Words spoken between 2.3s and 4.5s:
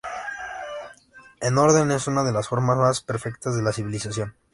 las formas más perfectas de la civilización".